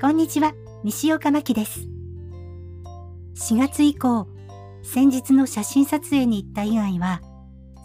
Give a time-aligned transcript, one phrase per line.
[0.00, 1.88] こんにちは、西岡真希です。
[3.36, 4.26] 4月以降、
[4.82, 7.20] 先日の写真撮影に行った以外は、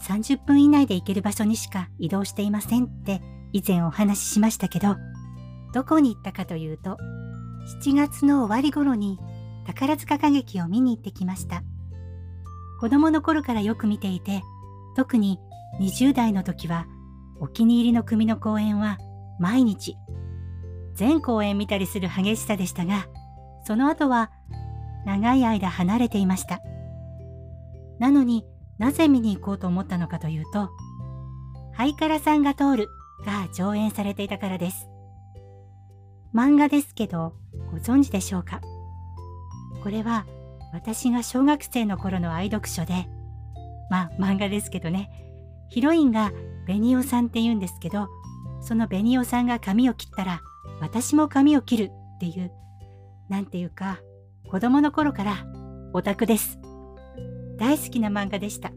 [0.02, 3.22] 30分以内で行ける場所にしか移動していませんって
[3.54, 4.96] 以前お話ししましたけど、
[5.72, 6.98] どこに行ったかというと、
[7.84, 9.20] 7月の終わり頃に
[9.68, 11.64] 宝塚歌劇を見に行ってきました。
[12.80, 14.42] 子供の頃からよく見ていて、
[14.96, 15.40] 特に
[15.80, 16.88] 20代の時は
[17.40, 18.98] お気に入りの組の公演は
[19.40, 19.96] 毎日
[20.96, 23.08] 全公演見たりする激しさでしたが、
[23.66, 24.32] その後は
[25.06, 26.62] 長い間離れていました。
[28.00, 28.46] なのに
[28.78, 30.70] なぜ見に行こうと思ったのかというと、
[31.74, 32.88] ハイカラさんが通る
[33.26, 34.88] が上演されていたからです。
[36.34, 37.34] 漫画ですけど、
[37.72, 38.62] ご存知でしょうか？
[39.84, 40.26] これは
[40.74, 43.08] 私が小学生の頃の愛読書で、
[43.90, 45.10] まあ漫画ですけどね、
[45.70, 46.32] ヒロインが
[46.68, 48.08] ベニオさんって言うんですけど、
[48.62, 50.42] そのベニオさんが髪を切ったら
[50.80, 51.84] 私も髪を切る
[52.16, 52.52] っていう、
[53.30, 54.00] なんていうか、
[54.50, 55.46] 子供の頃から
[55.94, 56.60] オタクです。
[57.58, 58.72] 大好きな漫画でした。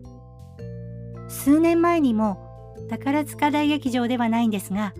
[1.28, 4.92] 数年前にも宝塚大劇場ではないんですが、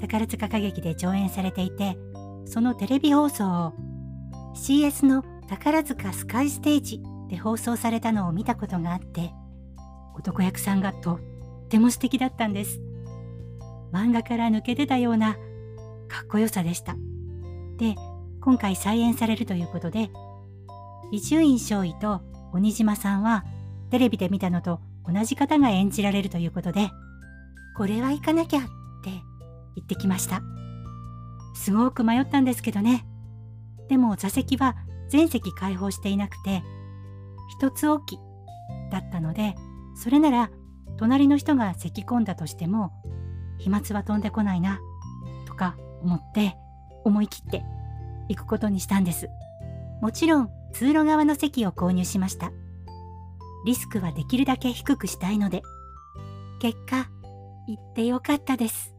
[0.00, 1.96] 宝塚歌劇で上演されていて、
[2.46, 3.72] そのテレビ放送を
[4.54, 9.32] CS の宝塚スカイステージで放送されたのを見たことがあって、
[10.16, 11.20] 男役さんがとっ
[11.68, 12.80] ても素敵だったんです。
[13.92, 15.36] 漫画から抜け出たような
[16.08, 16.96] かっこよさでした。
[17.76, 17.94] で、
[18.40, 20.10] 今回再演されるということで、
[21.10, 23.44] 伊集院少尉と鬼島さんは
[23.90, 26.90] テレビで見たのと同じ方が演じられるということで、
[27.76, 28.68] これは行かなきゃって
[29.76, 30.42] 言ってきました。
[31.54, 33.06] すごく迷ったんですけどね。
[33.88, 34.76] でも座席は
[35.08, 36.62] 全席開放していなくて、
[37.58, 38.18] 一つ置き
[38.90, 39.54] だったので、
[39.94, 40.50] それなら
[40.98, 42.92] 隣の人が咳込んだとしても、
[43.58, 44.80] 飛沫は飛んでこないな、
[45.46, 46.56] とか思って
[47.04, 47.64] 思い切って
[48.28, 49.28] 行くことにしたんです。
[50.00, 52.52] もちろん通路側の席を購入しました。
[53.66, 55.62] リスクはできるだけ低くしたいので。
[56.60, 57.08] 結果、
[57.66, 58.94] 行ってよかったです。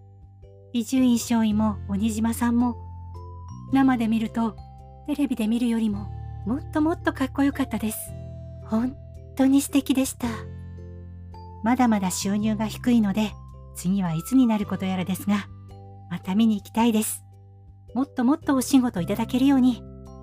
[0.74, 2.76] 伊集院少尉も鬼島さんも
[3.74, 4.56] 生で見ると
[5.08, 6.08] テレビで見るよりも
[6.46, 7.98] もっともっとかっこよかったです。
[8.66, 8.96] 本
[9.36, 10.28] 当に素敵でした。
[11.64, 13.32] まだまだ収入が低いので
[13.76, 15.48] 次はいつになることやらですが、
[16.10, 17.24] また見に行きたいです。
[17.94, 19.82] もっともっとお仕事いただけるように、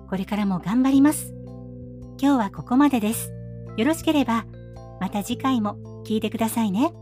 [0.09, 1.33] これからも頑張ります。
[2.19, 3.31] 今日はここまでです。
[3.77, 4.45] よろしければ、
[4.99, 6.93] また次回も聞いてくださいね。